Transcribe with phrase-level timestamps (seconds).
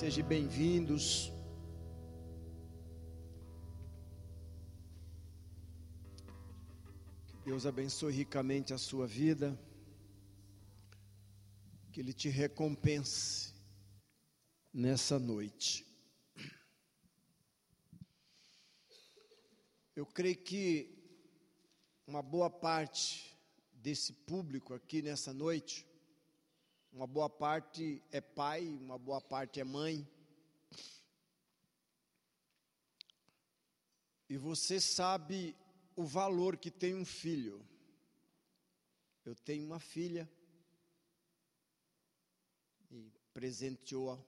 [0.00, 1.30] Sejam bem-vindos.
[7.26, 9.60] Que Deus abençoe ricamente a sua vida.
[11.92, 13.52] Que Ele te recompense
[14.72, 15.86] nessa noite.
[19.94, 20.98] Eu creio que
[22.06, 23.36] uma boa parte
[23.70, 25.89] desse público aqui nessa noite
[26.92, 30.06] uma boa parte é pai, uma boa parte é mãe.
[34.28, 35.56] E você sabe
[35.96, 37.66] o valor que tem um filho.
[39.24, 40.30] Eu tenho uma filha
[42.90, 44.18] e presenteou-a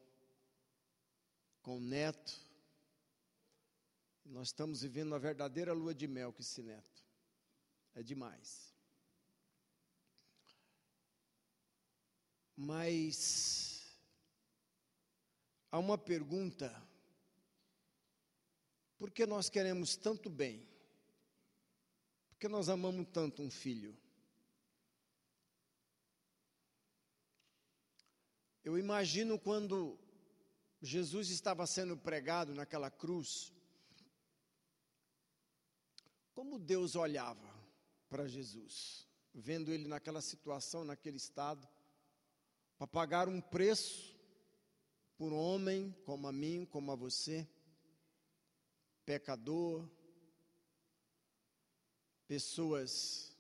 [1.63, 2.41] com um neto.
[4.25, 7.05] Nós estamos vivendo uma verdadeira lua de mel com esse neto.
[7.95, 8.72] É demais.
[12.57, 13.87] Mas
[15.71, 16.71] há uma pergunta:
[18.99, 20.67] por que nós queremos tanto bem?
[22.29, 23.97] Por que nós amamos tanto um filho?
[28.65, 29.99] Eu imagino quando
[30.81, 33.53] Jesus estava sendo pregado naquela cruz,
[36.33, 37.53] como Deus olhava
[38.09, 41.69] para Jesus, vendo ele naquela situação, naquele estado
[42.83, 44.13] para pagar um preço
[45.17, 47.49] por um homem como a mim, como a você,
[49.07, 49.89] pecador,
[52.27, 53.39] pessoas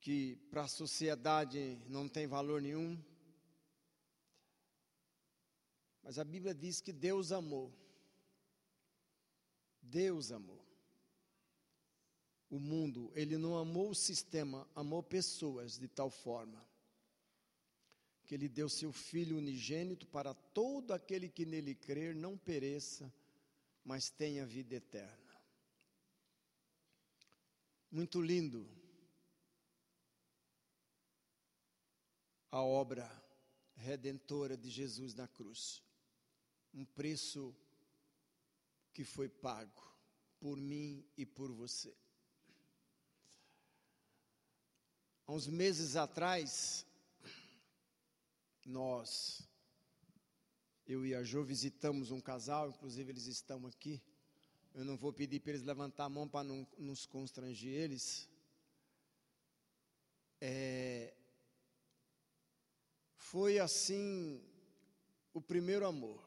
[0.00, 2.98] que para a sociedade não tem valor nenhum.
[6.02, 7.70] Mas a Bíblia diz que Deus amou.
[9.82, 10.67] Deus amou
[12.50, 16.66] o mundo, ele não amou o sistema, amou pessoas de tal forma
[18.28, 23.10] que ele deu seu filho unigênito para todo aquele que nele crer não pereça,
[23.82, 25.40] mas tenha vida eterna.
[27.90, 28.68] Muito lindo
[32.50, 33.10] a obra
[33.76, 35.82] redentora de Jesus na cruz.
[36.74, 37.56] Um preço
[38.92, 39.82] que foi pago
[40.38, 41.96] por mim e por você.
[45.28, 46.86] Há uns meses atrás,
[48.64, 49.46] nós,
[50.86, 54.02] eu e a Jo visitamos um casal, inclusive eles estão aqui.
[54.74, 58.26] Eu não vou pedir para eles levantar a mão para não nos constranger eles.
[60.40, 61.12] É,
[63.14, 64.42] foi assim
[65.34, 66.26] o primeiro amor.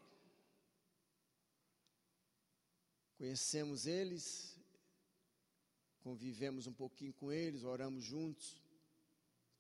[3.18, 4.60] Conhecemos eles,
[6.02, 8.61] convivemos um pouquinho com eles, oramos juntos.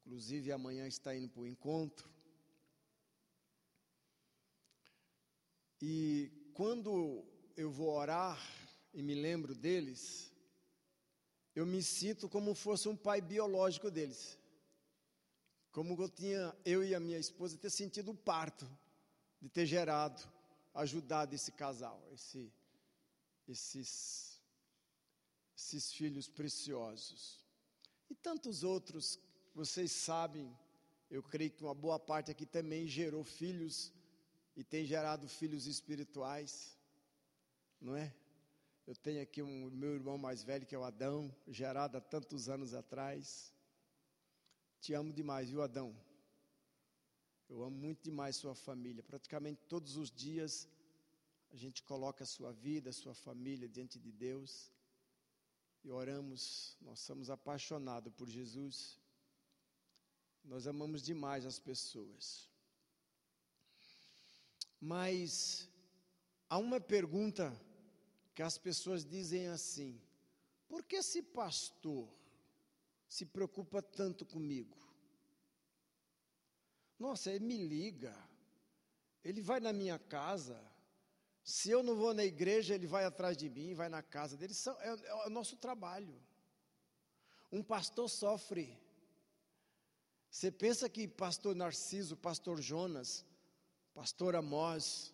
[0.05, 2.09] Inclusive, amanhã está indo para o encontro.
[5.81, 7.25] E quando
[7.55, 8.39] eu vou orar
[8.93, 10.31] e me lembro deles,
[11.55, 14.37] eu me sinto como fosse um pai biológico deles.
[15.71, 18.69] Como eu tinha, eu e a minha esposa, ter sentido o parto,
[19.41, 20.21] de ter gerado,
[20.73, 22.51] ajudado esse casal, esse,
[23.47, 24.41] esses,
[25.57, 27.39] esses filhos preciosos.
[28.09, 29.17] E tantos outros
[29.53, 30.55] vocês sabem,
[31.09, 33.91] eu creio que uma boa parte aqui também gerou filhos
[34.55, 36.77] e tem gerado filhos espirituais,
[37.79, 38.13] não é?
[38.87, 42.47] Eu tenho aqui um meu irmão mais velho que é o Adão, gerado há tantos
[42.47, 43.53] anos atrás.
[44.79, 45.95] Te amo demais, viu, Adão?
[47.49, 49.03] Eu amo muito demais sua família.
[49.03, 50.67] Praticamente todos os dias
[51.51, 54.71] a gente coloca a sua vida, a sua família diante de Deus
[55.83, 56.77] e oramos.
[56.81, 59.00] Nós somos apaixonados por Jesus
[60.43, 62.49] nós amamos demais as pessoas.
[64.79, 65.69] Mas
[66.49, 67.55] há uma pergunta
[68.33, 70.01] que as pessoas dizem assim:
[70.67, 72.07] por que esse pastor
[73.07, 74.77] se preocupa tanto comigo?
[76.97, 78.15] Nossa, ele me liga,
[79.23, 80.59] ele vai na minha casa.
[81.43, 84.53] Se eu não vou na igreja, ele vai atrás de mim, vai na casa dele.
[84.79, 86.15] É, é o nosso trabalho.
[87.51, 88.79] Um pastor sofre
[90.31, 93.25] você pensa que pastor Narciso, pastor Jonas,
[93.93, 95.13] pastor Amós,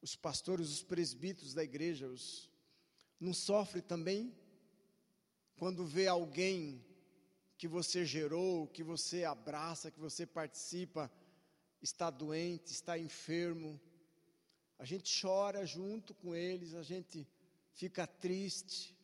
[0.00, 2.48] os pastores, os presbíteros da igreja, os,
[3.18, 4.32] não sofre também
[5.56, 6.84] quando vê alguém
[7.58, 11.10] que você gerou, que você abraça, que você participa,
[11.82, 13.80] está doente, está enfermo.
[14.78, 17.26] A gente chora junto com eles, a gente
[17.72, 18.96] fica triste.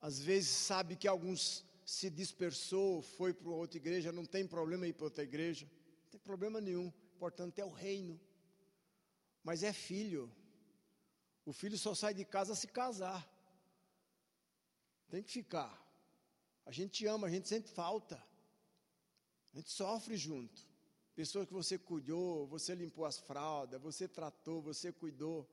[0.00, 4.92] Às vezes sabe que alguns se dispersou, foi para outra igreja, não tem problema ir
[4.92, 5.66] para outra igreja,
[6.02, 6.92] não tem problema nenhum.
[7.16, 8.20] Importante é o reino.
[9.42, 10.30] Mas é filho.
[11.46, 13.26] O filho só sai de casa se casar.
[15.08, 15.82] Tem que ficar.
[16.66, 18.22] A gente ama, a gente sente falta.
[19.54, 20.60] A gente sofre junto.
[21.14, 25.48] Pessoa que você cuidou, você limpou as fraldas, você tratou, você cuidou.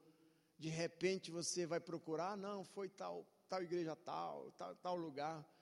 [0.59, 5.54] De repente você vai procurar, não, foi tal, tal igreja tal, tal, tal lugar.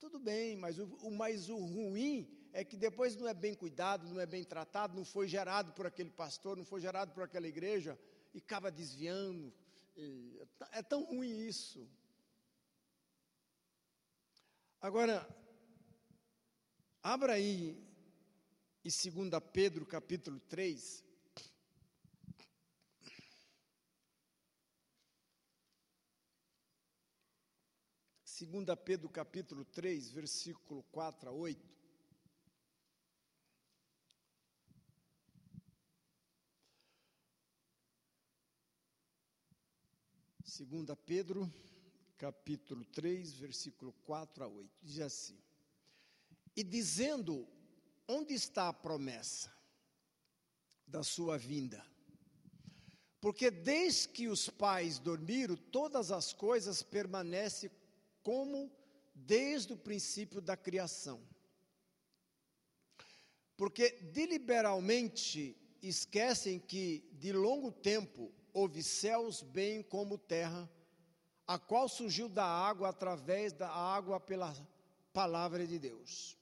[0.00, 4.08] Tudo bem, mas o, o, mas o ruim é que depois não é bem cuidado,
[4.08, 7.46] não é bem tratado, não foi gerado por aquele pastor, não foi gerado por aquela
[7.46, 8.00] igreja
[8.32, 9.52] e acaba desviando.
[9.94, 10.40] E,
[10.72, 11.86] é tão ruim isso.
[14.80, 15.28] Agora,
[17.02, 17.76] abra aí
[18.82, 18.90] em
[19.28, 21.04] 2 Pedro capítulo 3.
[28.40, 31.60] Segunda Pedro capítulo 3, versículo 4 a 8.
[40.42, 41.52] Segunda Pedro
[42.16, 45.38] capítulo 3, versículo 4 a 8, diz assim:
[46.56, 47.46] E dizendo,
[48.08, 49.54] onde está a promessa
[50.86, 51.86] da sua vinda?
[53.20, 57.68] Porque desde que os pais dormiram, todas as coisas permanecem
[58.30, 58.70] como
[59.12, 61.20] desde o princípio da criação.
[63.56, 70.70] Porque deliberalmente esquecem que de longo tempo houve céus bem como terra
[71.44, 74.54] a qual surgiu da água através da água pela
[75.12, 76.38] palavra de Deus,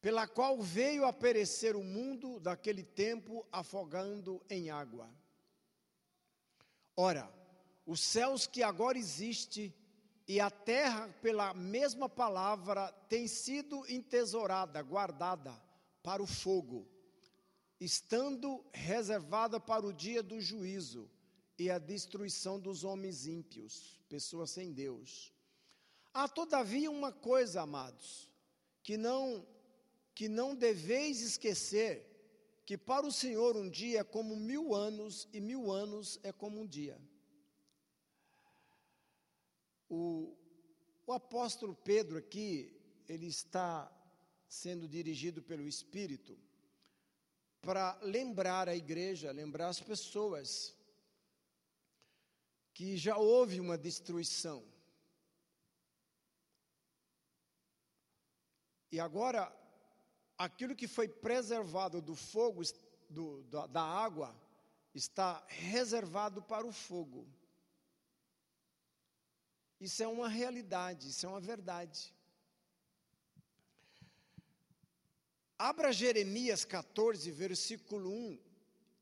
[0.00, 5.10] pela qual veio a perecer o mundo daquele tempo afogando em água.
[6.96, 7.43] Ora,
[7.86, 9.74] os céus que agora existem
[10.26, 15.54] e a terra, pela mesma palavra, tem sido entesourada, guardada
[16.02, 16.88] para o fogo,
[17.78, 21.10] estando reservada para o dia do juízo
[21.58, 25.32] e a destruição dos homens ímpios, pessoas sem Deus.
[26.12, 28.30] Há todavia uma coisa, amados,
[28.82, 29.46] que não
[30.14, 32.08] que não deveis esquecer,
[32.64, 36.60] que para o Senhor um dia é como mil anos e mil anos é como
[36.60, 36.96] um dia.
[39.88, 40.36] O,
[41.06, 42.74] o apóstolo Pedro aqui,
[43.08, 43.90] ele está
[44.48, 46.38] sendo dirigido pelo Espírito
[47.60, 50.76] para lembrar a igreja, lembrar as pessoas
[52.74, 54.62] que já houve uma destruição.
[58.90, 59.52] E agora,
[60.36, 62.62] aquilo que foi preservado do fogo,
[63.08, 64.34] do, da, da água,
[64.94, 67.26] está reservado para o fogo.
[69.80, 72.14] Isso é uma realidade, isso é uma verdade.
[75.58, 78.38] Abra Jeremias 14, versículo 1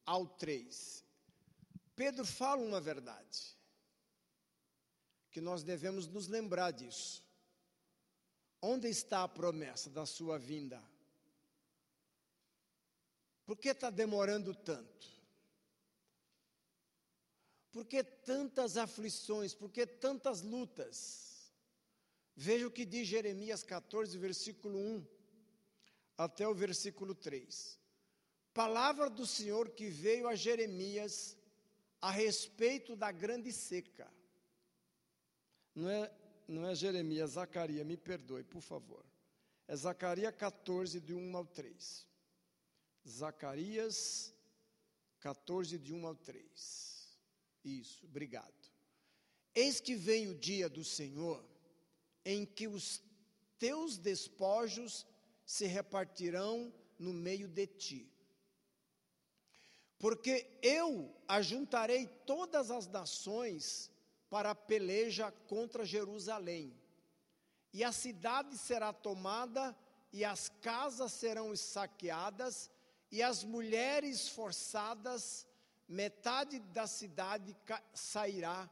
[0.05, 1.05] ao 3.
[1.95, 3.57] Pedro fala uma verdade
[5.31, 7.25] que nós devemos nos lembrar disso.
[8.61, 10.83] Onde está a promessa da sua vinda?
[13.45, 15.09] Por que está demorando tanto?
[17.73, 19.55] Por que tantas aflições?
[19.55, 21.51] Por que tantas lutas?
[22.37, 25.07] Veja o que diz Jeremias 14, versículo 1
[26.17, 27.79] até o versículo 3.
[28.53, 31.37] Palavra do Senhor que veio a Jeremias
[32.01, 34.13] a respeito da grande seca.
[35.75, 36.13] Não é,
[36.47, 39.05] não é Jeremias, é Zacarias, me perdoe, por favor.
[39.67, 42.07] É Zacarias 14, de 1 ao 3.
[43.09, 44.35] Zacarias
[45.21, 46.92] 14, de 1 ao 3.
[47.65, 48.53] Isso, obrigado.
[49.55, 51.45] Eis que vem o dia do Senhor,
[52.25, 53.03] em que os
[53.59, 55.07] teus despojos
[55.45, 58.13] se repartirão no meio de ti.
[59.99, 63.91] Porque eu ajuntarei todas as nações
[64.29, 66.75] para a peleja contra Jerusalém.
[67.73, 69.77] E a cidade será tomada,
[70.13, 72.71] e as casas serão saqueadas,
[73.11, 75.47] e as mulheres forçadas,
[75.93, 77.55] metade da cidade
[77.93, 78.69] sairá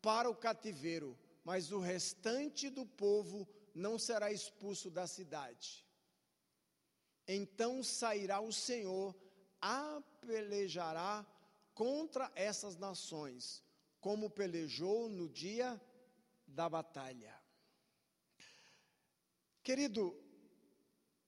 [0.00, 5.84] para o cativeiro, mas o restante do povo não será expulso da cidade.
[7.28, 9.14] Então sairá o Senhor,
[9.60, 11.26] a pelejará
[11.74, 13.62] contra essas nações
[14.00, 15.80] como pelejou no dia
[16.46, 17.34] da batalha.
[19.62, 20.14] Querido,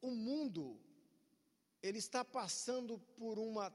[0.00, 0.78] o mundo
[1.82, 3.70] ele está passando por uma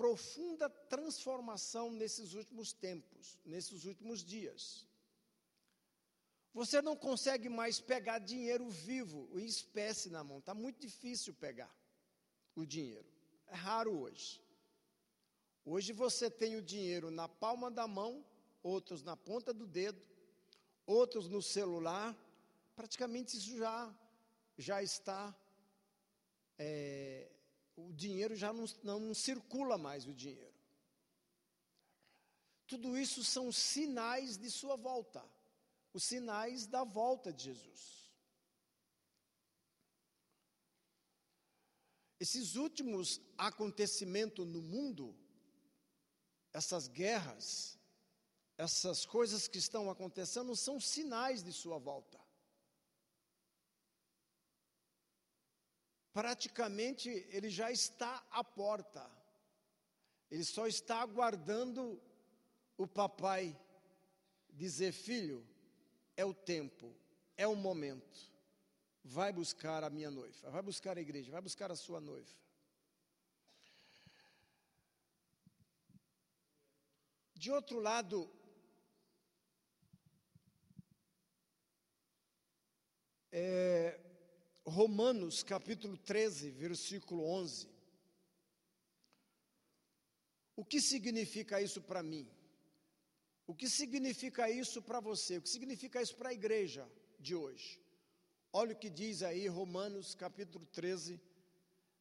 [0.00, 4.86] profunda transformação nesses últimos tempos, nesses últimos dias.
[6.54, 11.72] Você não consegue mais pegar dinheiro vivo, em espécie na mão, está muito difícil pegar.
[12.56, 13.10] o dinheiro.
[13.46, 14.42] É raro hoje.
[15.64, 18.24] Hoje você tem o dinheiro na palma da mão,
[18.62, 20.02] outros na ponta do dedo,
[20.86, 22.16] outros no celular.
[22.74, 23.94] Praticamente isso já,
[24.56, 25.34] já está.
[26.58, 27.30] É,
[27.88, 30.54] o dinheiro já não, não circula mais o dinheiro.
[32.66, 35.24] Tudo isso são sinais de sua volta,
[35.92, 38.00] os sinais da volta de Jesus.
[42.20, 45.16] Esses últimos acontecimentos no mundo,
[46.52, 47.78] essas guerras,
[48.58, 52.20] essas coisas que estão acontecendo, são sinais de sua volta.
[56.12, 59.08] Praticamente ele já está à porta,
[60.30, 62.00] ele só está aguardando
[62.76, 63.56] o papai
[64.50, 65.46] dizer: Filho,
[66.16, 66.94] é o tempo,
[67.36, 68.30] é o momento
[69.04, 72.30] vai buscar a minha noiva, vai buscar a igreja, vai buscar a sua noiva.
[77.34, 78.30] De outro lado,
[83.32, 83.98] é,
[84.66, 87.68] Romanos capítulo 13, versículo 11.
[90.54, 92.28] O que significa isso para mim?
[93.46, 95.38] O que significa isso para você?
[95.38, 96.86] O que significa isso para a igreja
[97.18, 97.80] de hoje?
[98.52, 101.20] Olha o que diz aí Romanos capítulo 13,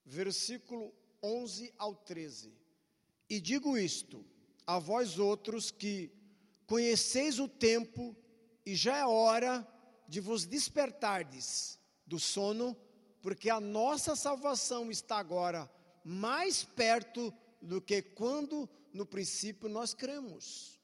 [0.06, 2.54] versículo 11 ao 13.
[3.30, 4.26] E digo isto
[4.68, 6.12] a vós outros que
[6.68, 8.16] conheceis o tempo
[8.66, 9.66] e já é hora
[10.08, 11.79] de vos despertardes
[12.10, 12.76] do sono,
[13.22, 15.70] porque a nossa salvação está agora
[16.04, 20.82] mais perto do que quando no princípio nós cremos.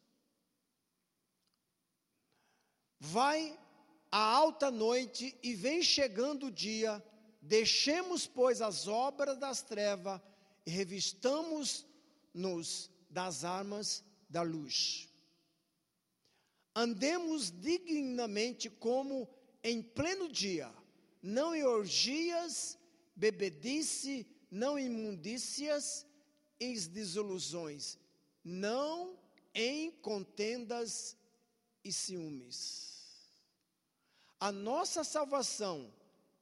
[3.00, 3.58] Vai
[4.12, 7.02] a alta noite e vem chegando o dia,
[7.42, 10.22] deixemos, pois, as obras das trevas
[10.66, 15.10] e revistamos-nos das armas da luz.
[16.76, 19.28] Andemos dignamente como
[19.64, 20.72] em pleno dia,
[21.26, 22.78] não em orgias,
[23.16, 26.06] bebedice, não em imundícias
[26.60, 27.98] e desilusões,
[28.44, 29.18] não
[29.52, 31.18] em contendas
[31.84, 33.34] e ciúmes.
[34.40, 35.92] A nossa salvação,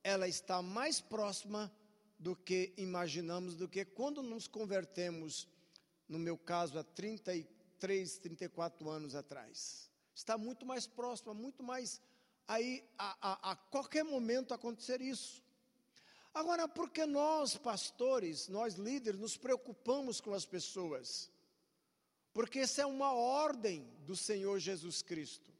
[0.04, 1.72] ela está mais próxima
[2.20, 5.48] do que imaginamos, do que quando nos convertemos,
[6.10, 9.90] no meu caso, há 33, 34 anos atrás.
[10.13, 12.02] Está muito mais próxima, muito mais
[12.47, 15.43] aí a, a, a qualquer momento acontecer isso.
[16.33, 21.31] Agora, por que nós, pastores, nós líderes, nos preocupamos com as pessoas?
[22.33, 25.53] Porque essa é uma ordem do Senhor Jesus Cristo.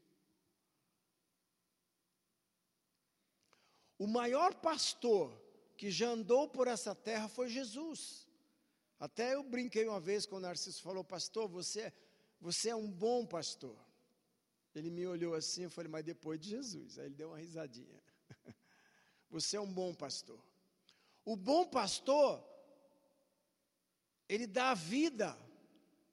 [3.96, 5.32] O maior pastor
[5.76, 8.26] que já andou por essa terra foi Jesus.
[8.98, 11.92] Até eu brinquei uma vez com o Narciso falou, pastor, você,
[12.40, 13.76] você é um bom pastor.
[14.74, 16.98] Ele me olhou assim, eu falei, mas depois de Jesus.
[16.98, 18.02] Aí ele deu uma risadinha.
[19.30, 20.42] Você é um bom pastor.
[21.24, 22.44] O bom pastor,
[24.28, 25.38] ele dá a vida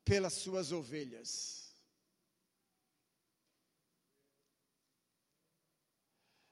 [0.06, 1.76] pelas suas ovelhas.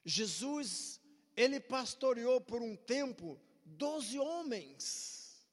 [0.03, 0.99] Jesus
[1.35, 5.47] ele pastoreou por um tempo doze homens.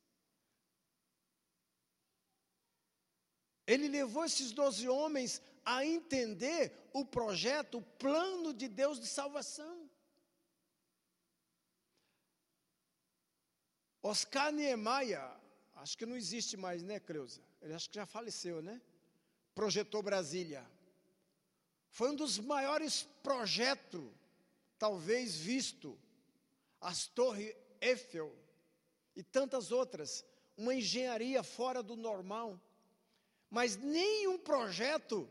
[3.64, 9.90] Ele levou esses doze homens a entender o projeto, o plano de Deus de salvação.
[14.00, 15.28] Oscar Niemeyer,
[15.74, 17.42] acho que não existe mais, né, Creuza?
[17.60, 18.80] Ele acho que já faleceu, né?
[19.52, 20.64] Projetou Brasília.
[21.90, 24.08] Foi um dos maiores projetos
[24.78, 25.98] talvez visto
[26.80, 28.32] as torres Eiffel
[29.16, 30.24] e tantas outras,
[30.56, 32.60] uma engenharia fora do normal.
[33.50, 35.28] Mas nenhum projeto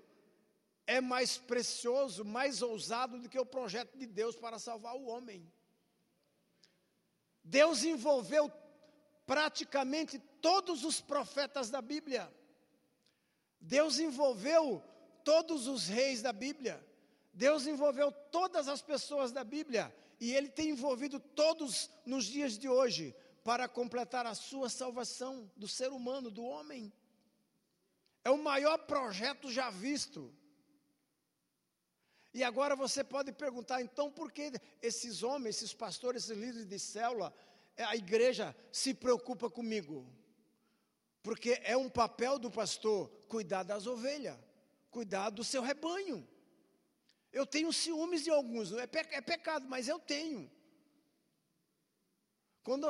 [0.88, 5.52] é mais precioso, mais ousado do que o projeto de Deus para salvar o homem.
[7.44, 8.52] Deus envolveu
[9.26, 12.32] praticamente todos os profetas da Bíblia.
[13.60, 14.84] Deus envolveu
[15.24, 16.84] todos os reis da Bíblia.
[17.34, 22.70] Deus envolveu todas as pessoas da Bíblia e Ele tem envolvido todos nos dias de
[22.70, 26.92] hoje para completar a sua salvação do ser humano, do homem.
[28.24, 30.34] É o maior projeto já visto.
[32.36, 34.52] E agora você pode perguntar, então, por que
[34.82, 37.34] esses homens, esses pastores, esses líderes de célula,
[37.78, 40.06] a igreja se preocupa comigo?
[41.24, 44.38] Porque é um papel do pastor cuidar das ovelhas,
[44.92, 46.28] cuidar do seu rebanho.
[47.32, 50.52] Eu tenho ciúmes de alguns, é, pe é pecado, mas eu tenho.
[52.64, 52.90] Quando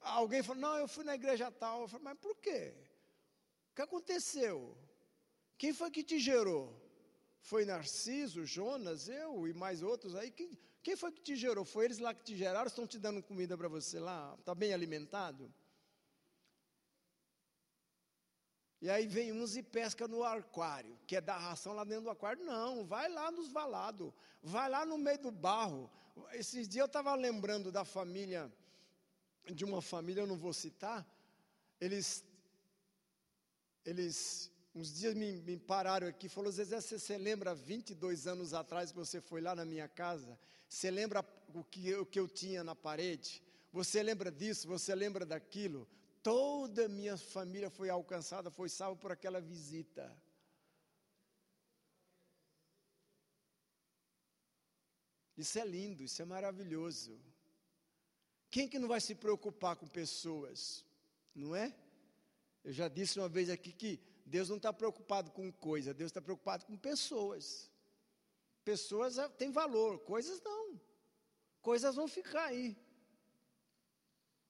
[0.00, 1.80] alguém falou, não, eu fui na igreja tal.
[1.80, 2.72] Eu falei, mas por quê?
[3.72, 4.78] O que aconteceu?
[5.58, 6.83] Quem foi que te gerou?
[7.44, 10.30] Foi Narciso, Jonas, eu e mais outros aí.
[10.30, 11.62] Quem, quem foi que te gerou?
[11.62, 12.66] Foi eles lá que te geraram?
[12.66, 14.34] Estão te dando comida para você lá?
[14.38, 15.52] Está bem alimentado?
[18.80, 22.42] E aí vem uns e pesca no aquário, quer dar ração lá dentro do aquário.
[22.42, 24.10] Não, vai lá nos valados,
[24.42, 25.90] vai lá no meio do barro.
[26.32, 28.50] Esses dias eu estava lembrando da família,
[29.52, 31.06] de uma família, eu não vou citar,
[31.78, 32.24] eles,
[33.84, 38.90] eles uns dias me, me pararam aqui, falou, Zezé, você, você lembra 22 anos atrás
[38.90, 40.38] que você foi lá na minha casa?
[40.68, 43.42] Você lembra o que, o que eu tinha na parede?
[43.72, 44.66] Você lembra disso?
[44.68, 45.88] Você lembra daquilo?
[46.24, 50.04] toda a minha família foi alcançada, foi salva por aquela visita.
[55.36, 57.20] Isso é lindo, isso é maravilhoso.
[58.50, 60.82] Quem que não vai se preocupar com pessoas?
[61.34, 61.76] Não é?
[62.62, 66.20] Eu já disse uma vez aqui que Deus não está preocupado com coisa, Deus está
[66.20, 67.70] preocupado com pessoas.
[68.64, 70.80] Pessoas é, têm valor, coisas não.
[71.60, 72.76] Coisas vão ficar aí.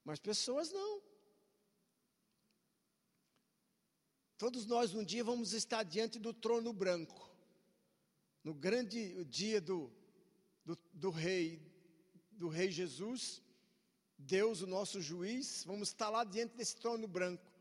[0.04, 1.02] Mas pessoas não.
[4.36, 7.30] Todos nós um dia vamos estar diante do trono branco,
[8.42, 9.90] no grande dia do,
[10.64, 11.62] do, do rei,
[12.32, 13.42] do rei Jesus,
[14.18, 17.53] Deus, o nosso juiz, vamos estar lá diante desse trono branco.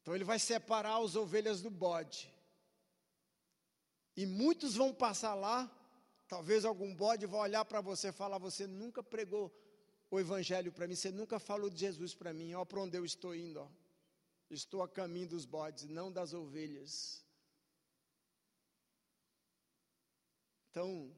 [0.00, 2.32] Então ele vai separar as ovelhas do bode.
[4.16, 5.70] E muitos vão passar lá,
[6.28, 9.52] talvez algum bode vá olhar para você e falar: Você nunca pregou
[10.10, 13.04] o evangelho para mim, você nunca falou de Jesus para mim, ó, para onde eu
[13.04, 13.68] estou indo, ó.
[14.50, 17.24] Estou a caminho dos bodes, não das ovelhas.
[20.70, 21.12] Então,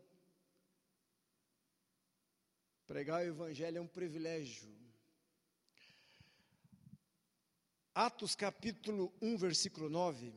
[2.87, 4.82] pregar o Evangelho é um privilégio.
[7.95, 10.33] Atos capítulo 1, versículo 9.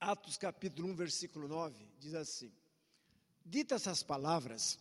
[0.00, 2.52] Atos capítulo 1, versículo 9, diz assim:
[3.46, 4.80] Ditas essas palavras,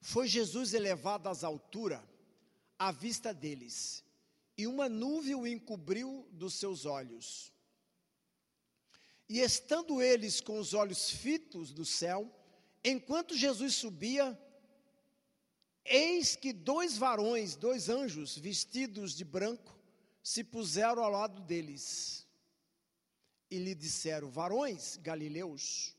[0.00, 2.00] foi Jesus elevado às alturas,
[2.78, 4.02] à vista deles,
[4.56, 7.52] e uma nuvem o encobriu dos seus olhos.
[9.28, 12.34] E estando eles com os olhos fitos no céu,
[12.82, 14.38] enquanto Jesus subia,
[15.90, 19.76] eis que dois varões, dois anjos, vestidos de branco,
[20.22, 22.26] se puseram ao lado deles.
[23.50, 25.96] E lhe disseram: Varões galileus,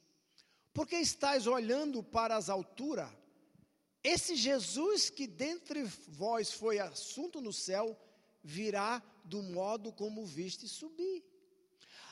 [0.74, 3.12] por que estáis olhando para as alturas?
[4.04, 7.96] Esse Jesus que dentre vós foi assunto no céu,
[8.42, 11.24] virá do modo como viste subir.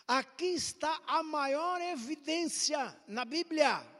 [0.07, 3.98] Aqui está a maior evidência na Bíblia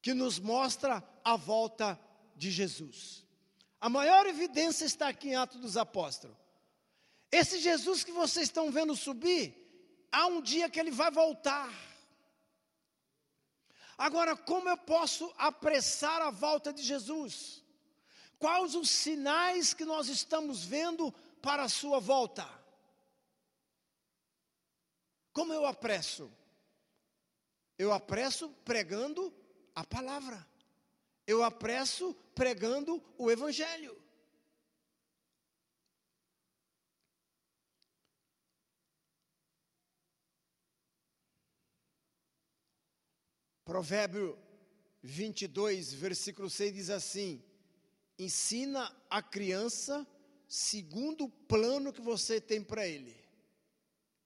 [0.00, 1.98] que nos mostra a volta
[2.36, 3.24] de Jesus.
[3.80, 6.36] A maior evidência está aqui em Atos dos Apóstolos.
[7.30, 9.54] Esse Jesus que vocês estão vendo subir,
[10.10, 11.70] há um dia que ele vai voltar.
[13.96, 17.62] Agora, como eu posso apressar a volta de Jesus?
[18.38, 22.48] Quais os sinais que nós estamos vendo para a sua volta?
[25.32, 26.32] Como eu apresso?
[27.76, 29.32] Eu apresso pregando
[29.78, 30.44] a palavra.
[31.24, 33.96] Eu apresso pregando o evangelho.
[43.64, 44.36] Provérbio
[45.00, 47.44] 22, versículo 6 diz assim:
[48.18, 50.04] Ensina a criança
[50.48, 53.14] segundo o plano que você tem para ele,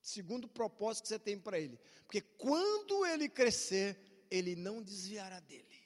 [0.01, 5.39] segundo o propósito que você tem para ele, porque quando ele crescer, ele não desviará
[5.41, 5.79] dele.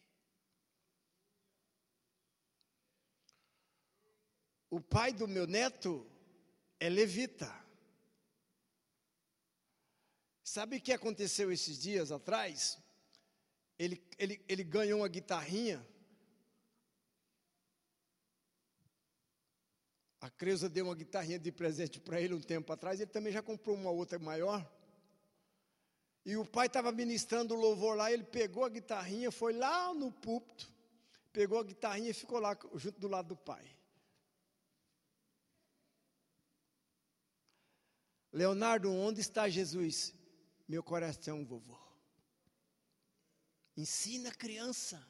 [4.70, 5.92] O pai do meu neto
[6.78, 7.50] é levita.
[10.42, 12.78] Sabe o que aconteceu esses dias atrás?
[13.78, 15.86] ele, ele, ele ganhou uma guitarrinha.
[20.20, 23.42] A Creuza deu uma guitarrinha de presente para ele um tempo atrás, ele também já
[23.42, 24.66] comprou uma outra maior.
[26.26, 30.10] E o pai estava ministrando o louvor lá, ele pegou a guitarrinha, foi lá no
[30.10, 30.68] púlpito,
[31.32, 33.64] pegou a guitarrinha e ficou lá junto do lado do pai.
[38.32, 40.12] Leonardo, onde está Jesus?
[40.66, 41.78] Meu coração, vovô.
[43.76, 45.06] Ensina a criança.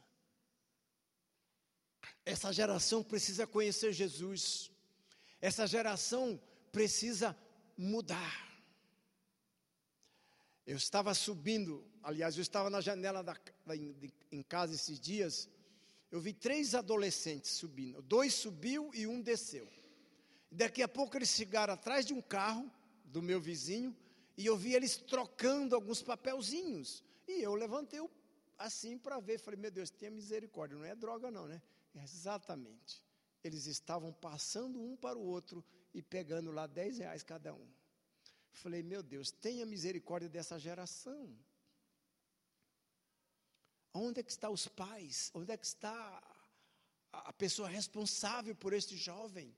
[2.26, 4.70] Essa geração precisa conhecer Jesus.
[5.40, 6.38] Essa geração
[6.70, 7.34] precisa
[7.74, 8.45] mudar.
[10.66, 15.48] Eu estava subindo, aliás, eu estava na janela da, da, de, em casa esses dias.
[16.10, 18.02] Eu vi três adolescentes subindo.
[18.02, 19.68] Dois subiu e um desceu.
[20.50, 22.70] Daqui a pouco eles chegaram atrás de um carro
[23.04, 23.96] do meu vizinho
[24.36, 27.04] e eu vi eles trocando alguns papelzinhos.
[27.28, 28.00] E eu levantei
[28.58, 31.62] assim para ver, falei, meu Deus, tenha misericórdia, não é droga não, né?
[31.94, 33.04] Exatamente.
[33.42, 37.75] Eles estavam passando um para o outro e pegando lá 10 reais cada um.
[38.62, 41.38] Falei, meu Deus, tenha misericórdia dessa geração.
[43.92, 45.30] Onde é que estão os pais?
[45.34, 45.98] Onde é que está
[47.12, 49.54] a pessoa responsável por este jovem?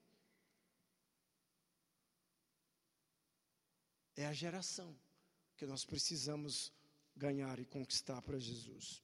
[4.16, 4.98] É a geração
[5.56, 6.72] que nós precisamos
[7.16, 9.02] ganhar e conquistar para Jesus.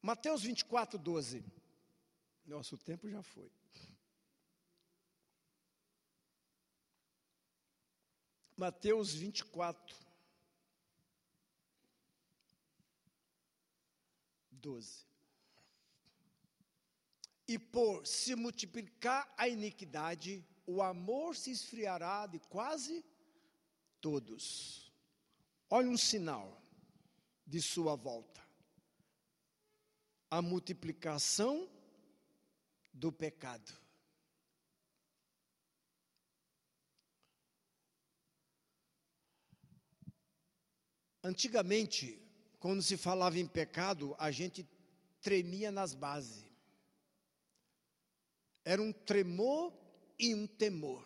[0.00, 1.44] Mateus 24, 12.
[2.46, 3.50] Nosso tempo já foi.
[8.56, 9.96] Mateus 24,
[14.52, 15.06] 12.
[17.46, 23.04] E por se multiplicar a iniquidade, o amor se esfriará de quase
[24.00, 24.90] todos.
[25.68, 26.62] Olha um sinal
[27.46, 28.42] de sua volta.
[30.30, 31.68] A multiplicação
[32.92, 33.83] do pecado.
[41.24, 42.22] Antigamente,
[42.60, 44.68] quando se falava em pecado, a gente
[45.22, 46.44] tremia nas bases.
[48.62, 49.72] Era um tremor
[50.18, 51.02] e um temor.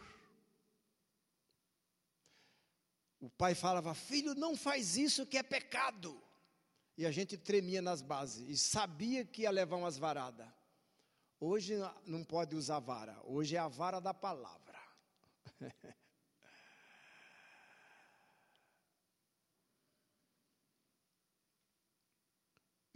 [3.21, 6.21] O pai falava: Filho, não faz isso que é pecado.
[6.97, 10.49] E a gente tremia nas bases e sabia que ia levar umas varadas.
[11.39, 14.81] Hoje não pode usar vara, hoje é a vara da palavra.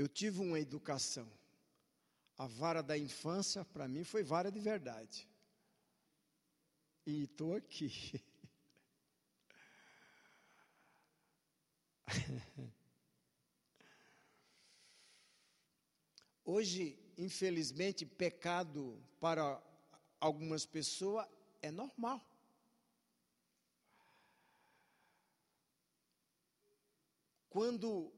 [0.02, 1.30] Eu tive uma educação.
[2.36, 5.28] A vara da infância, para mim, foi vara de verdade.
[7.06, 8.20] E estou aqui.
[16.44, 19.62] Hoje, infelizmente, pecado para
[20.18, 21.28] algumas pessoas
[21.60, 22.20] é normal.
[27.48, 28.12] Quando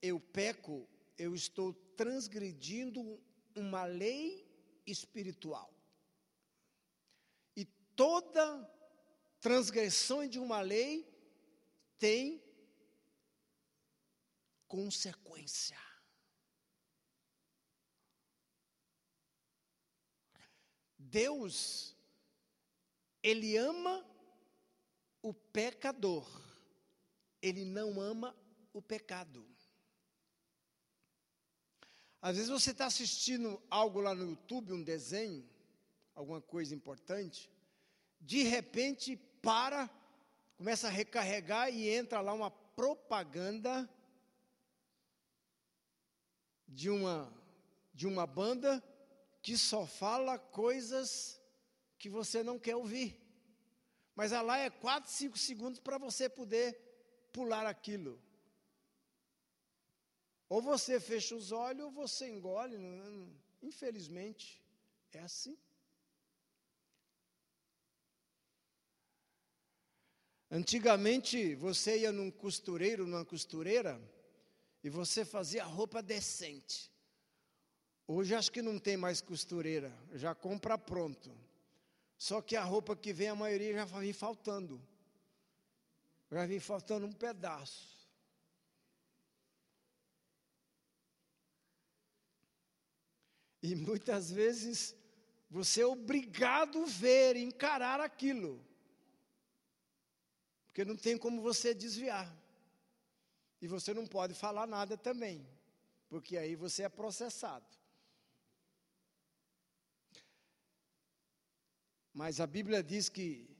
[0.00, 3.20] eu peco, eu estou transgredindo
[3.54, 4.46] uma lei
[4.86, 5.72] espiritual.
[7.56, 8.70] E toda
[9.40, 11.08] transgressão de uma lei
[11.98, 12.42] tem
[14.68, 15.78] consequência.
[20.98, 21.96] Deus,
[23.22, 24.04] Ele ama
[25.22, 26.28] o pecador,
[27.40, 28.36] Ele não ama
[28.72, 29.55] o pecado.
[32.26, 35.48] Às vezes você está assistindo algo lá no YouTube, um desenho,
[36.12, 37.48] alguma coisa importante,
[38.20, 39.88] de repente para,
[40.56, 43.88] começa a recarregar e entra lá uma propaganda
[46.66, 47.32] de uma
[47.94, 48.82] de uma banda
[49.40, 51.40] que só fala coisas
[51.96, 53.24] que você não quer ouvir.
[54.16, 56.76] Mas lá é 4, 5 segundos para você poder
[57.32, 58.20] pular aquilo.
[60.48, 62.76] Ou você fecha os olhos ou você engole.
[63.62, 64.62] Infelizmente,
[65.12, 65.56] é assim.
[70.50, 74.00] Antigamente, você ia num costureiro, numa costureira,
[74.82, 76.92] e você fazia roupa decente.
[78.06, 81.36] Hoje acho que não tem mais costureira, já compra pronto.
[82.16, 84.80] Só que a roupa que vem, a maioria já vem faltando.
[86.30, 87.95] Já vem faltando um pedaço.
[93.68, 94.94] E muitas vezes
[95.50, 98.64] você é obrigado a ver, encarar aquilo.
[100.66, 102.28] Porque não tem como você desviar.
[103.60, 105.44] E você não pode falar nada também,
[106.08, 107.66] porque aí você é processado.
[112.14, 113.50] Mas a Bíblia diz que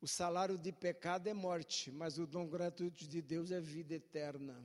[0.00, 4.56] o salário de pecado é morte, mas o dom gratuito de Deus é vida eterna.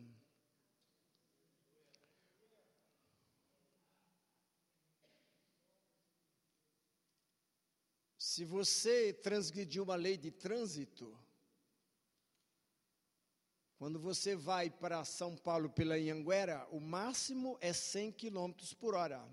[8.34, 11.16] Se você transgrediu uma lei de trânsito,
[13.78, 19.24] quando você vai para São Paulo pela Anhanguera, o máximo é 100 km por hora.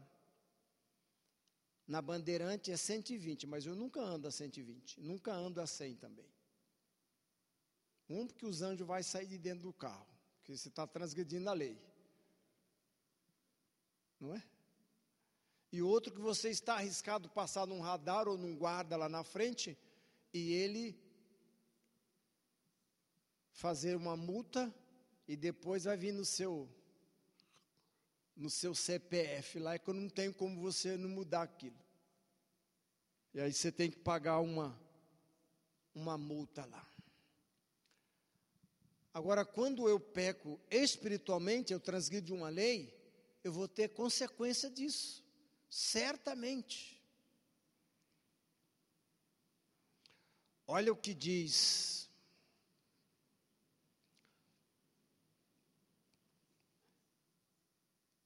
[1.86, 6.30] Na Bandeirante é 120, mas eu nunca ando a 120, nunca ando a 100 também.
[8.06, 11.54] Um, porque os anjos vão sair de dentro do carro, porque você está transgredindo a
[11.54, 11.80] lei.
[14.20, 14.49] Não é?
[15.72, 19.78] E outro que você está arriscado passar num radar ou num guarda lá na frente
[20.33, 20.98] e ele
[23.52, 24.74] fazer uma multa
[25.28, 26.68] e depois vai vir no seu
[28.37, 31.78] no seu CPF lá, é que eu não tenho como você não mudar aquilo.
[33.35, 34.78] E aí você tem que pagar uma
[35.94, 36.87] uma multa lá.
[39.12, 42.96] Agora, quando eu peco espiritualmente, eu transgrido uma lei,
[43.42, 45.24] eu vou ter consequência disso,
[45.70, 47.00] certamente.
[50.66, 52.11] Olha o que diz.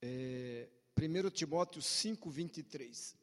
[0.02, 3.16] É, 1 Timóteo 5, 23.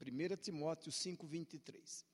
[0.00, 2.04] 1 Timóteo 5, 23.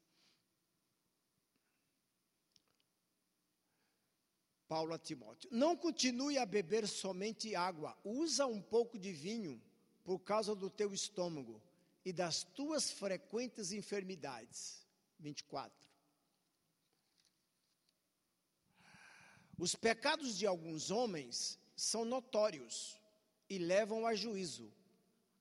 [4.69, 9.61] Paulo a Timóteo: Não continue a beber somente água, usa um pouco de vinho
[10.11, 11.63] por causa do teu estômago
[12.05, 14.85] e das tuas frequentes enfermidades.
[15.21, 15.89] 24.
[19.57, 23.01] Os pecados de alguns homens são notórios
[23.49, 24.75] e levam a juízo,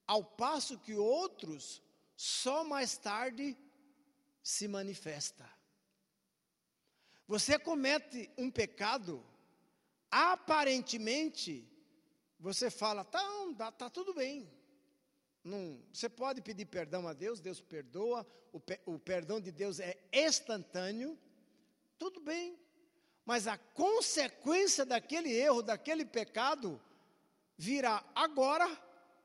[0.05, 1.81] ao passo que outros
[2.15, 3.57] só mais tarde
[4.43, 5.51] se manifesta.
[7.27, 9.25] Você comete um pecado,
[10.11, 11.67] aparentemente,
[12.39, 13.19] você fala, tá,
[13.71, 14.58] tá tudo bem.
[15.43, 19.97] Não, você pode pedir perdão a Deus, Deus perdoa, o, o perdão de Deus é
[20.11, 21.17] instantâneo,
[21.97, 22.59] tudo bem.
[23.25, 26.81] Mas a consequência daquele erro, daquele pecado,
[27.57, 28.67] virá agora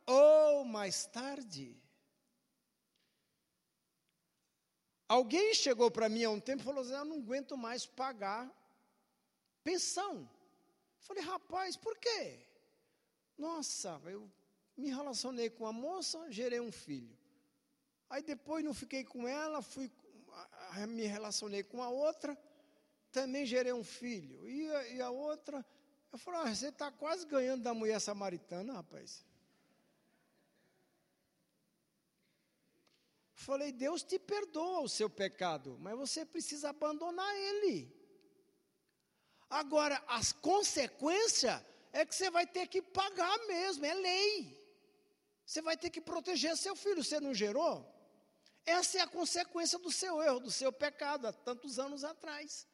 [0.07, 1.77] ou mais tarde.
[5.09, 8.51] Alguém chegou para mim há um tempo e falou assim: Eu não aguento mais pagar
[9.63, 10.29] pensão.
[11.01, 12.47] Falei, rapaz, por quê?
[13.37, 14.31] Nossa, eu
[14.77, 17.17] me relacionei com a moça, gerei um filho.
[18.09, 19.91] Aí depois não fiquei com ela, fui,
[20.89, 22.37] me relacionei com a outra,
[23.11, 24.49] também gerei um filho.
[24.49, 25.65] E a, e a outra,
[26.13, 29.25] eu falei, ah, você está quase ganhando da mulher samaritana, rapaz.
[33.35, 37.95] Falei, Deus te perdoa o seu pecado, mas você precisa abandonar ele.
[39.51, 44.64] Agora, as consequências é que você vai ter que pagar mesmo, é lei.
[45.45, 47.91] Você vai ter que proteger seu filho, você não gerou?
[48.65, 52.67] Essa é a consequência do seu erro, do seu pecado, há tantos anos atrás.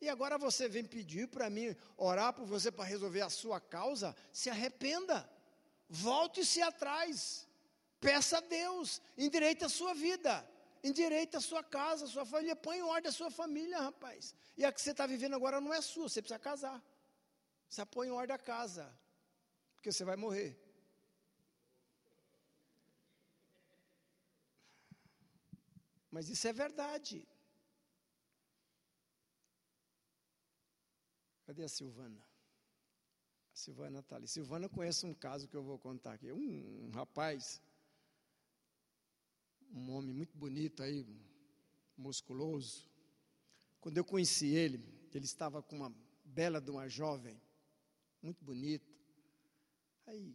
[0.00, 4.16] E agora você vem pedir para mim orar por você para resolver a sua causa?
[4.32, 5.28] Se arrependa.
[5.88, 7.46] Volte-se atrás.
[8.00, 10.46] Peça a Deus, endireite a sua vida,
[10.82, 14.34] endireite a sua casa, a sua família, põe em ordem a sua família, rapaz.
[14.58, 16.82] E a que você está vivendo agora não é sua, você precisa casar.
[17.66, 18.94] Você põe em ordem a casa,
[19.74, 20.63] porque você vai morrer.
[26.14, 27.26] Mas isso é verdade.
[31.44, 32.22] Cadê a Silvana?
[33.52, 34.28] A Silvana está ali.
[34.28, 36.30] Silvana conhece um caso que eu vou contar aqui.
[36.30, 37.60] Um, um rapaz,
[39.72, 41.04] um homem muito bonito aí,
[41.96, 42.88] musculoso.
[43.80, 44.78] Quando eu conheci ele,
[45.12, 45.92] ele estava com uma
[46.24, 47.36] bela de uma jovem,
[48.22, 48.88] muito bonita.
[50.06, 50.32] Aí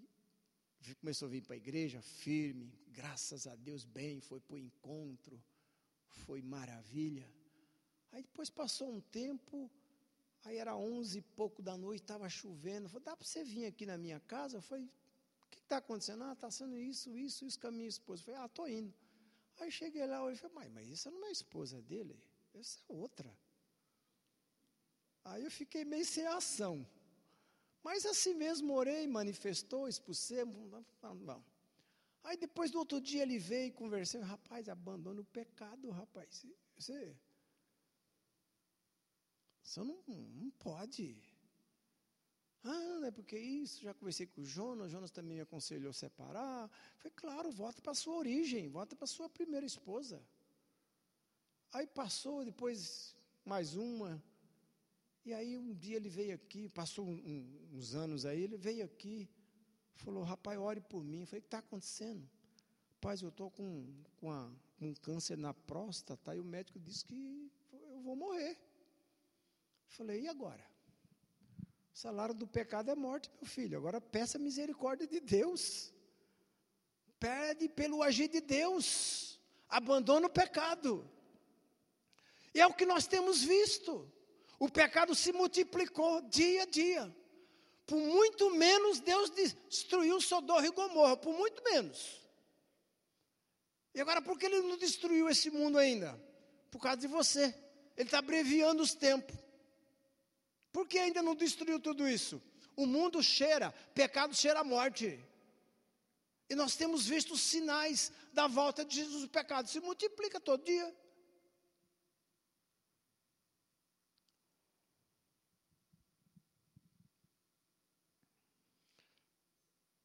[0.99, 5.41] começou a vir para a igreja firme, graças a Deus, bem, foi para o encontro,
[6.11, 7.29] foi maravilha.
[8.11, 9.69] Aí depois passou um tempo,
[10.45, 12.87] Aí era onze e pouco da noite, estava chovendo.
[12.87, 14.57] Falei, dá para você vir aqui na minha casa?
[14.57, 16.23] Eu falei, o que está acontecendo?
[16.23, 18.21] Ah, está sendo isso, isso, isso com a minha esposa.
[18.21, 18.93] Eu falei, ah, estou indo.
[19.59, 22.17] Aí cheguei lá e falei, mas, mas isso não é a esposa dele?
[22.53, 23.37] Essa é outra.
[25.25, 26.87] Aí eu fiquei meio sem ação.
[27.83, 30.55] Mas assim mesmo orei, manifestou, expulsemos.
[31.01, 31.43] Bom.
[32.23, 36.45] Aí depois do outro dia ele veio e conversei, rapaz, abandona o pecado, rapaz.
[36.77, 37.15] Você,
[39.63, 41.17] você não, não pode.
[42.63, 45.91] Ah, não é porque isso, já conversei com o Jonas, o Jonas também me aconselhou
[45.91, 46.69] a separar.
[46.97, 50.21] Foi claro, volta para a sua origem, volta para a sua primeira esposa.
[51.71, 54.21] Aí passou, depois mais uma.
[55.25, 59.29] E aí um dia ele veio aqui, passou um, uns anos aí, ele veio aqui,
[59.99, 61.21] falou, rapaz, ore por mim.
[61.21, 62.27] Eu falei, o que está acontecendo?
[62.95, 63.87] Rapaz, eu estou com,
[64.19, 68.57] com, um câncer na próstata, e o médico disse que eu vou morrer.
[69.87, 70.63] Falei, e agora?
[71.93, 73.77] O salário do pecado é morte, meu filho.
[73.77, 75.93] Agora peça misericórdia de Deus.
[77.19, 79.39] Pede pelo agir de Deus.
[79.67, 81.09] Abandona o pecado.
[82.53, 84.09] E é o que nós temos visto.
[84.57, 87.15] O pecado se multiplicou dia a dia.
[87.89, 92.21] Por muito menos Deus destruiu Sodoma e Gomorra, por muito menos.
[93.95, 96.13] E agora, por que ele não destruiu esse mundo ainda?
[96.69, 97.45] Por causa de você.
[97.97, 99.35] Ele está abreviando os tempos.
[100.71, 102.39] Por que ainda não destruiu tudo isso?
[102.75, 105.19] O mundo cheira, pecado cheira a morte.
[106.47, 109.23] E nós temos visto os sinais da volta de Jesus.
[109.23, 110.95] O pecado se multiplica todo dia.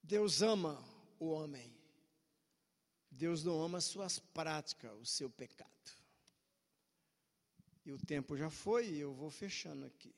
[0.05, 0.85] Deus ama
[1.19, 1.75] o homem.
[3.11, 5.71] Deus não ama suas práticas, o seu pecado.
[7.87, 10.15] E o tempo já foi e eu vou fechando aqui.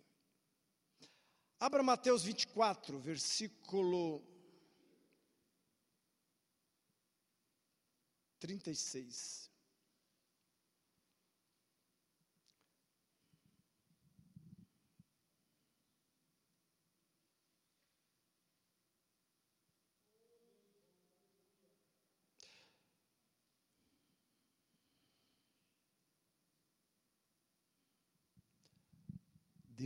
[1.61, 4.23] Abra Mateus 24, versículo
[8.41, 9.51] 36.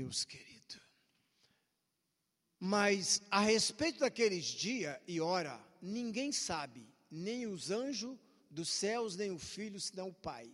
[0.01, 0.81] Deus querido.
[2.59, 8.19] Mas a respeito daqueles dia e hora, ninguém sabe, nem os anjos
[8.51, 10.51] dos céus, nem o filho, senão o Pai.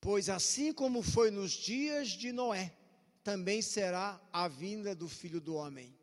[0.00, 2.74] Pois assim como foi nos dias de Noé,
[3.22, 5.96] também será a vinda do filho do homem.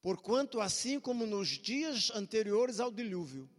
[0.00, 3.50] Porquanto, assim como nos dias anteriores ao dilúvio,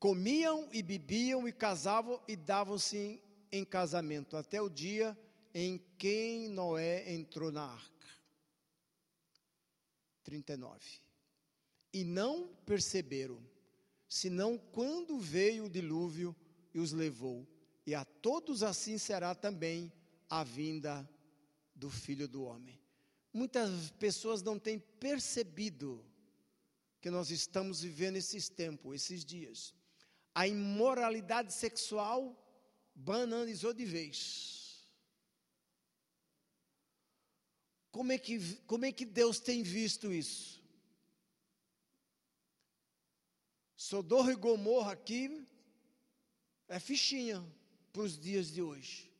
[0.00, 5.16] comiam e bebiam e casavam e davam-se em casamento, até o dia
[5.54, 8.08] em quem Noé entrou na arca.
[10.24, 10.80] 39.
[11.92, 13.38] E não perceberam,
[14.08, 16.34] senão quando veio o dilúvio
[16.72, 17.46] e os levou,
[17.86, 19.92] e a todos assim será também
[20.30, 21.06] a vinda
[21.74, 22.80] do filho do homem.
[23.32, 26.04] Muitas pessoas não têm percebido
[27.00, 29.74] que nós estamos vivendo esses tempos, esses dias.
[30.34, 32.38] A imoralidade sexual
[32.94, 34.86] banalizou de vez.
[37.90, 40.62] Como é que, como é que Deus tem visto isso?
[43.76, 45.46] Sodor e Gomorra aqui
[46.68, 47.44] é fichinha
[47.92, 49.12] para os dias de hoje.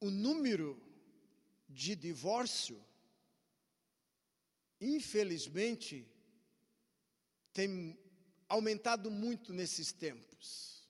[0.00, 0.82] O número
[1.68, 2.84] de divórcio,
[4.80, 6.11] infelizmente,
[7.52, 7.98] tem
[8.48, 10.86] aumentado muito nesses tempos.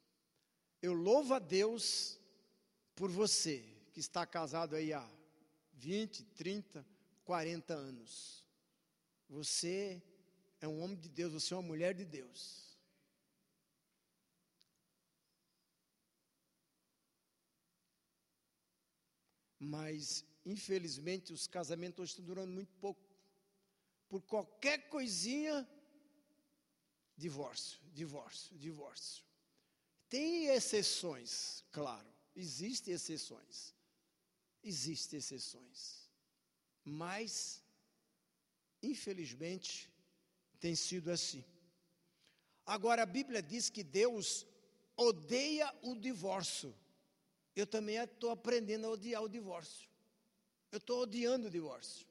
[0.81, 2.19] Eu louvo a Deus
[2.95, 5.09] por você que está casado aí há
[5.75, 6.87] 20, 30,
[7.25, 8.45] 40 anos.
[9.29, 10.03] Você
[10.61, 12.79] é um homem de Deus, você é uma mulher de Deus.
[19.59, 23.01] Mas, infelizmente, os casamentos hoje estão durando muito pouco.
[24.09, 25.69] Por qualquer coisinha,
[27.23, 29.25] divórcio, divórcio, divórcio.
[30.09, 33.73] Tem exceções, claro, existem exceções.
[34.65, 36.09] Existem exceções.
[36.85, 37.63] Mas,
[38.83, 39.91] infelizmente,
[40.61, 41.45] tem sido assim.
[42.67, 44.47] Agora, a Bíblia diz que Deus
[44.97, 46.75] odeia o divórcio.
[47.55, 49.89] Eu também estou aprendendo a odiar o divórcio.
[50.71, 52.07] Eu estou odiando o divórcio.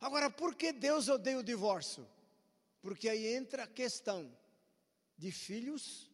[0.00, 2.06] Agora, por que Deus odeia o divórcio?
[2.86, 4.20] Porque aí entra a questão
[5.18, 6.08] de filhos,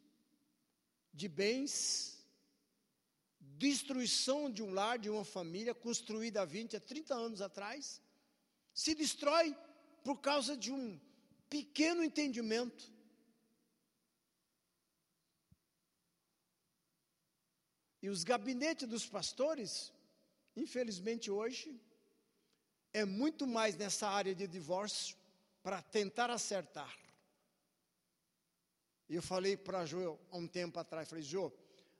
[1.13, 2.25] de bens,
[3.39, 8.01] destruição de um lar, de uma família construída há 20, a 30 anos atrás,
[8.73, 9.55] se destrói
[10.03, 10.99] por causa de um
[11.51, 12.91] pequeno entendimento.
[18.01, 19.93] E os gabinetes dos pastores,
[20.57, 21.79] infelizmente hoje,
[22.95, 25.20] é muito mais nessa área de divórcio
[25.63, 26.97] para tentar acertar.
[29.09, 31.53] E eu falei para Jô há um tempo atrás, falei, Jô,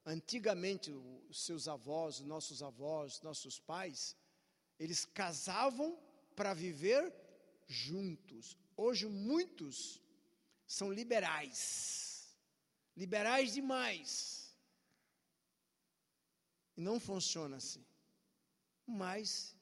[0.05, 4.17] antigamente os seus avós, nossos avós, nossos pais,
[4.79, 5.99] eles casavam
[6.35, 7.13] para viver
[7.67, 8.57] juntos.
[8.77, 10.03] Hoje muitos
[10.67, 12.37] são liberais.
[12.97, 14.57] Liberais demais.
[16.77, 17.85] E não funciona assim.
[18.87, 19.57] Mas,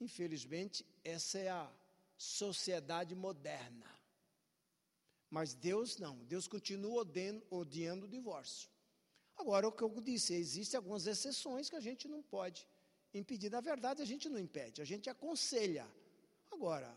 [0.00, 1.70] infelizmente, essa é a
[2.16, 3.86] sociedade moderna.
[5.30, 7.06] Mas Deus não, Deus continua
[7.50, 8.70] odiando, o divórcio.
[9.36, 12.66] Agora, o que eu disse, existem algumas exceções que a gente não pode
[13.12, 13.50] impedir.
[13.50, 15.86] Na verdade, a gente não impede, a gente aconselha.
[16.50, 16.90] Agora,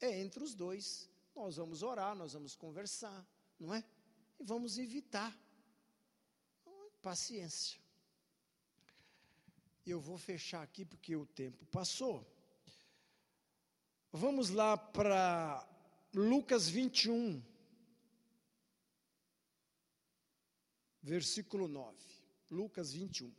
[0.00, 3.26] é entre os dois, nós vamos orar, nós vamos conversar,
[3.58, 3.84] não é?
[4.38, 5.36] E vamos evitar.
[7.02, 7.80] Paciência.
[9.86, 12.26] Eu vou fechar aqui porque o tempo passou.
[14.12, 15.64] Vamos lá para
[16.12, 17.40] Lucas 21,
[21.00, 21.96] versículo 9.
[22.50, 23.32] Lucas 21.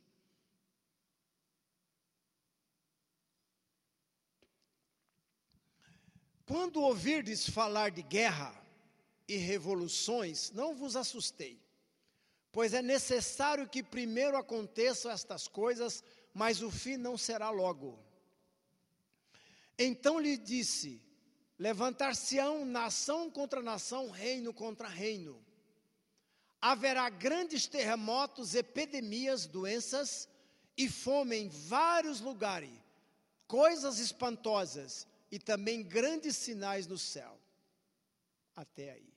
[6.45, 8.55] Quando ouvirdes falar de guerra
[9.28, 11.61] e revoluções, não vos assustei,
[12.49, 16.01] pois é necessário que primeiro aconteçam estas coisas,
[16.34, 18.11] mas o fim não será logo.
[19.78, 21.01] Então lhe disse:
[21.57, 25.43] Levantar-se-ão nação contra nação, reino contra reino.
[26.59, 30.30] Haverá grandes terremotos, epidemias, doenças
[30.78, 32.72] e fome em vários lugares,
[33.47, 37.39] coisas espantosas e também grandes sinais no céu.
[38.55, 39.11] Até aí.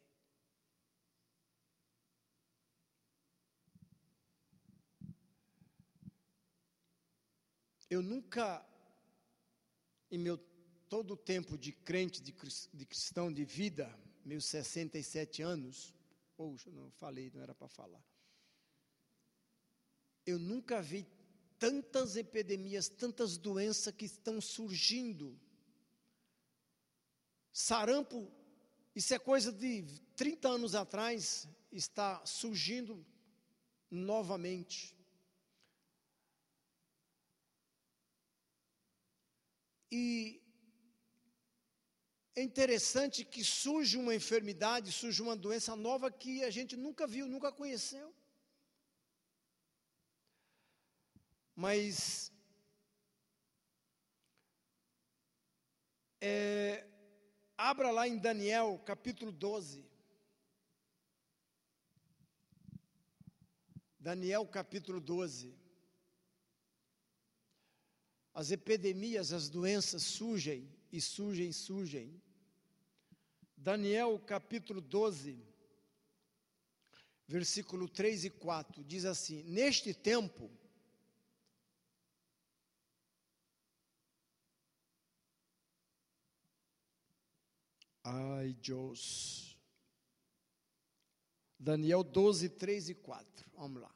[7.91, 8.65] Eu nunca,
[10.15, 10.39] em meu
[10.89, 12.33] todo o tempo de crente, de,
[12.73, 13.93] de cristão de vida,
[14.25, 15.93] meus 67 anos,
[16.37, 18.03] poxa, não falei, não era para falar.
[20.25, 21.07] Eu nunca vi
[21.59, 25.39] tantas epidemias, tantas doenças que estão surgindo
[27.53, 28.29] Sarampo,
[28.97, 29.85] isso é coisa de
[30.17, 33.07] 30 anos atrás, está surgindo
[33.89, 34.94] novamente.
[39.97, 40.43] E
[42.35, 47.27] é interessante que surge uma enfermidade, surge uma doença nova que a gente nunca viu,
[47.35, 48.09] nunca conheceu.
[51.55, 52.33] Mas
[56.21, 56.85] é,
[57.57, 59.89] Abra lá em Daniel, capítulo 12.
[63.97, 65.64] Daniel, capítulo 12.
[68.35, 72.21] As epidemias, as doenças surgem e surgem, surgem.
[73.57, 75.39] Daniel, capítulo 12,
[77.29, 80.51] versículo 3 e 4, diz assim: Neste tempo,
[88.05, 89.57] Ai, Deus.
[91.59, 93.51] Daniel 12, 3 e 4.
[93.57, 93.91] Vamos lá.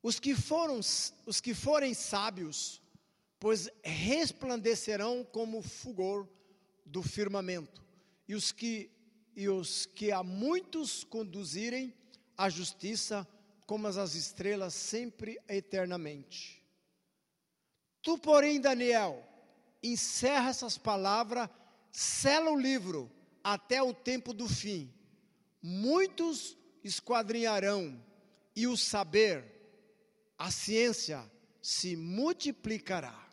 [0.00, 2.80] Os que foram, os que forem sábios,
[3.44, 6.26] pois resplandecerão como o fulgor
[6.86, 7.84] do firmamento,
[8.26, 8.90] e os que
[9.36, 11.92] e os que a muitos conduzirem
[12.38, 13.28] à justiça,
[13.66, 16.64] como as estrelas sempre eternamente.
[18.00, 19.22] Tu, porém, Daniel,
[19.82, 21.50] encerra essas palavras,
[21.92, 24.90] sela o livro até o tempo do fim.
[25.60, 28.02] Muitos esquadrinharão,
[28.56, 29.44] e o saber,
[30.38, 31.30] a ciência,
[31.60, 33.23] se multiplicará.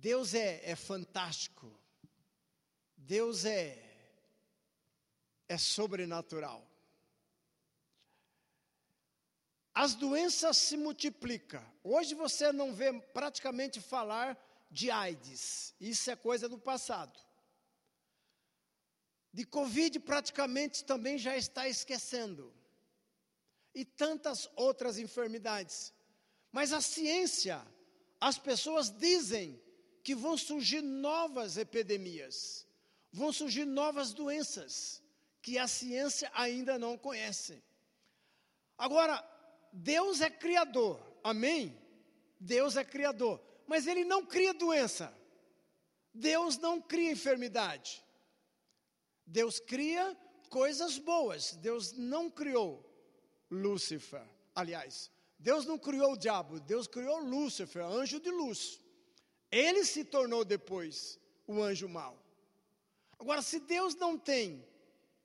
[0.00, 1.76] Deus é, é fantástico.
[2.96, 3.76] Deus é,
[5.48, 6.64] é sobrenatural.
[9.74, 11.64] As doenças se multiplicam.
[11.82, 14.38] Hoje você não vê praticamente falar
[14.70, 15.74] de AIDS.
[15.80, 17.18] Isso é coisa do passado.
[19.32, 22.54] De Covid, praticamente também já está esquecendo.
[23.74, 25.92] E tantas outras enfermidades.
[26.52, 27.60] Mas a ciência,
[28.20, 29.60] as pessoas dizem
[30.08, 32.66] que vão surgir novas epidemias,
[33.12, 35.02] vão surgir novas doenças
[35.42, 37.62] que a ciência ainda não conhece.
[38.86, 39.16] Agora,
[39.70, 41.76] Deus é criador, amém?
[42.40, 43.38] Deus é criador
[43.68, 45.14] mas ele não cria doença.
[46.12, 48.02] Deus não cria enfermidade.
[49.26, 50.16] Deus cria
[50.48, 51.52] coisas boas.
[51.56, 52.82] Deus não criou
[53.50, 54.26] Lúcifer.
[54.54, 58.80] Aliás, Deus não criou o diabo, Deus criou Lúcifer, anjo de luz.
[59.50, 62.22] Ele se tornou depois o anjo mau.
[63.18, 64.64] Agora, se Deus não tem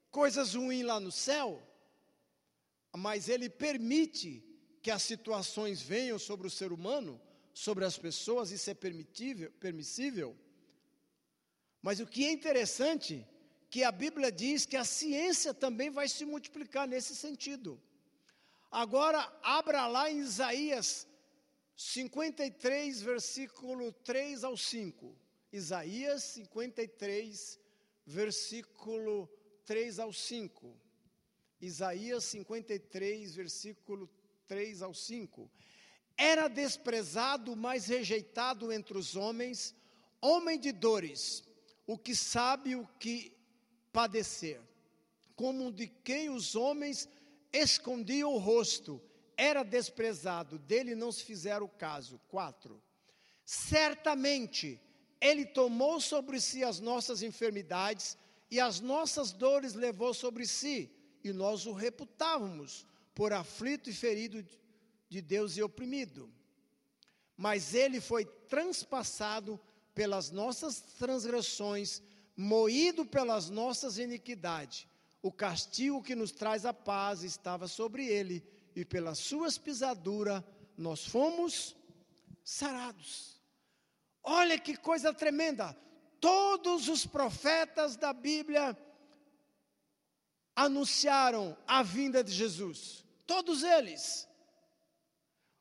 [0.10, 1.62] coisas ruins lá no céu,
[2.96, 4.44] mas Ele permite
[4.82, 7.20] que as situações venham sobre o ser humano,
[7.54, 10.36] sobre as pessoas, isso é permissível.
[11.82, 13.28] Mas o que é interessante,
[13.70, 17.82] que a Bíblia diz que a ciência também vai se multiplicar nesse sentido.
[18.72, 21.08] Agora, abra lá em Isaías
[21.76, 25.16] 53, versículo 3 ao 5.
[25.52, 27.60] Isaías 53,
[28.06, 29.30] versículo
[29.66, 30.76] 3 ao 5.
[31.62, 34.10] Isaías 53, versículo
[34.48, 35.50] 3 ao 5.
[36.18, 39.76] Era desprezado, mas rejeitado entre os homens,
[40.22, 41.44] homem de dores,
[41.88, 43.36] o que sabe o que
[43.92, 44.62] padecer,
[45.36, 47.08] como de quem os homens
[47.52, 49.02] escondiam o rosto,
[49.38, 52.20] era desprezado, dele não se fizeram caso.
[52.28, 52.82] 4.
[53.46, 54.80] Certamente,
[55.20, 58.18] ele tomou sobre si as nossas enfermidades
[58.52, 60.92] e as nossas dores levou sobre si,
[61.24, 64.46] e nós o reputávamos por aflito e ferido
[65.10, 66.32] de Deus e oprimido.
[67.36, 69.60] Mas ele foi transpassado
[69.94, 72.02] pelas nossas transgressões,
[72.36, 74.88] moído pelas nossas iniquidades.
[75.22, 78.44] O castigo que nos traz a paz estava sobre ele,
[78.76, 80.44] e pelas suas pisaduras
[80.78, 81.76] nós fomos
[82.44, 83.42] sarados.
[84.24, 85.78] Olha que coisa tremenda!
[86.20, 88.78] Todos os profetas da Bíblia
[90.56, 93.04] anunciaram a vinda de Jesus.
[93.28, 94.28] Todos eles.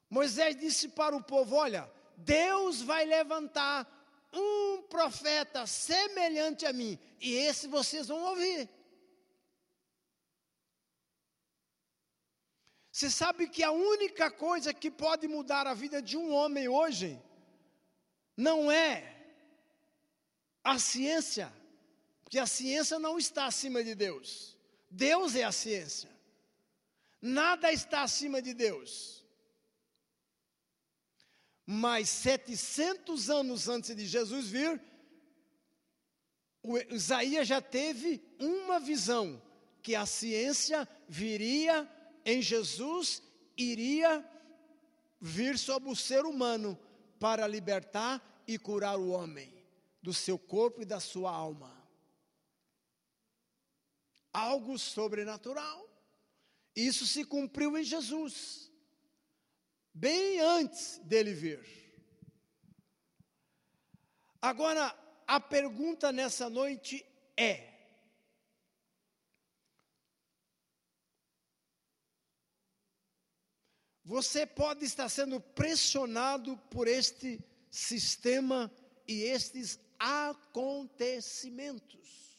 [0.08, 3.88] Moisés disse para o povo: Olha, Deus vai levantar
[4.32, 8.68] um profeta semelhante a mim, e esse vocês vão ouvir.
[13.02, 17.20] Você sabe que a única coisa que pode mudar a vida de um homem hoje
[18.36, 19.12] não é
[20.62, 21.52] a ciência,
[22.22, 24.56] porque a ciência não está acima de Deus.
[24.88, 26.08] Deus é a ciência.
[27.20, 29.20] Nada está acima de Deus
[31.66, 34.80] mas 700 anos antes de Jesus vir,
[36.90, 39.42] Isaías já teve uma visão
[39.80, 41.88] que a ciência viria
[42.24, 43.22] em Jesus,
[43.56, 44.24] iria
[45.20, 46.78] vir sobre o ser humano
[47.18, 49.52] para libertar e curar o homem
[50.02, 51.80] do seu corpo e da sua alma.
[54.32, 55.88] Algo sobrenatural.
[56.74, 58.72] Isso se cumpriu em Jesus
[59.94, 61.82] bem antes dele vir.
[64.40, 64.96] Agora,
[65.26, 67.04] a pergunta nessa noite
[67.36, 67.71] é:
[74.12, 78.70] Você pode estar sendo pressionado por este sistema
[79.08, 82.36] e estes acontecimentos.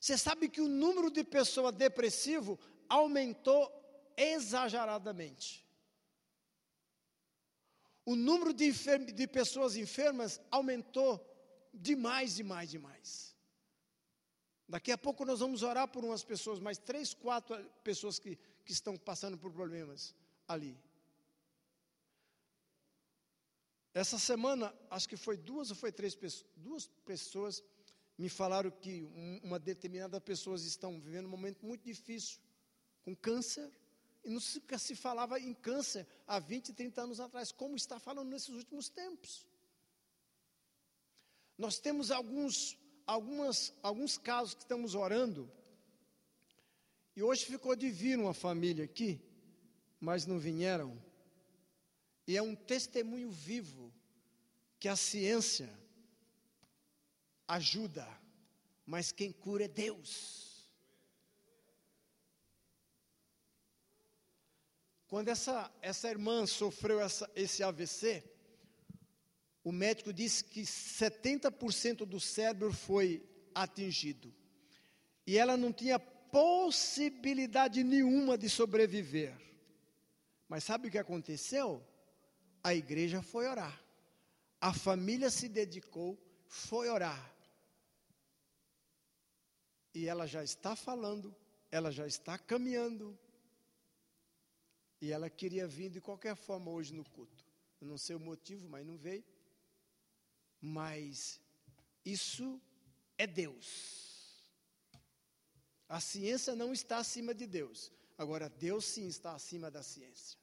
[0.00, 3.70] Você sabe que o número de pessoas depressivas aumentou
[4.16, 5.64] exageradamente.
[8.04, 8.72] O número de,
[9.12, 11.24] de pessoas enfermas aumentou
[11.72, 13.36] demais, demais, demais.
[14.68, 18.36] Daqui a pouco nós vamos orar por umas pessoas, mais três, quatro pessoas que,
[18.66, 20.14] que estão passando por problemas
[20.46, 20.76] ali.
[23.94, 27.62] Essa semana, acho que foi duas ou foi três pessoas, duas pessoas
[28.18, 29.04] me falaram que
[29.42, 32.40] uma determinada pessoas estão vivendo um momento muito difícil,
[33.04, 33.70] com câncer,
[34.24, 38.48] e nunca se falava em câncer há 20, 30 anos atrás, como está falando nesses
[38.48, 39.46] últimos tempos.
[41.56, 45.50] Nós temos alguns, algumas, alguns casos que estamos orando,
[47.16, 49.18] e hoje ficou de vir uma família aqui,
[49.98, 51.02] mas não vieram.
[52.26, 53.90] E é um testemunho vivo
[54.78, 55.72] que a ciência
[57.48, 58.06] ajuda,
[58.84, 60.68] mas quem cura é Deus.
[65.08, 68.22] Quando essa, essa irmã sofreu essa, esse AVC,
[69.64, 74.34] o médico disse que 70% do cérebro foi atingido.
[75.26, 75.98] E ela não tinha
[76.36, 79.34] possibilidade nenhuma de sobreviver.
[80.46, 81.82] Mas sabe o que aconteceu?
[82.62, 83.82] A igreja foi orar.
[84.60, 87.34] A família se dedicou, foi orar.
[89.94, 91.34] E ela já está falando,
[91.70, 93.18] ela já está caminhando,
[95.00, 97.46] e ela queria vir de qualquer forma hoje no culto.
[97.80, 99.24] Eu não sei o motivo, mas não veio.
[100.60, 101.40] Mas
[102.04, 102.60] isso
[103.16, 104.05] é Deus.
[105.88, 107.92] A ciência não está acima de Deus.
[108.18, 110.38] Agora, Deus sim está acima da ciência.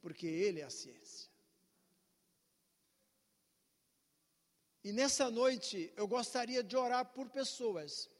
[0.00, 1.28] Porque Ele é a ciência.
[4.82, 8.10] E nessa noite eu gostaria de orar por pessoas